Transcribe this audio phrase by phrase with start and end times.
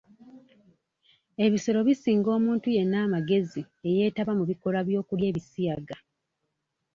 [1.45, 5.95] Ebisolo bisinga omuntu yenna amagezi eyeetaba mu bikolwa by'okulya ebisiyaga.